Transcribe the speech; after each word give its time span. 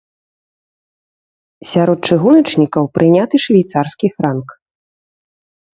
Сярод 1.73 1.99
чыгуначнікаў 2.09 2.83
прыняты 2.97 3.35
швейцарскі 3.47 4.07
франк. 4.17 4.47